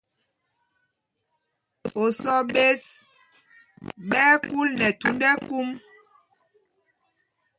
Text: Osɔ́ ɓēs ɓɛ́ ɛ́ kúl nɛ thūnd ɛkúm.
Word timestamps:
Osɔ́ 2.03 2.37
ɓēs 2.53 2.81
ɓɛ́ 4.09 4.25
ɛ́ 4.33 4.37
kúl 4.47 4.69
nɛ 4.79 4.87
thūnd 4.99 5.21
ɛkúm. 5.33 5.69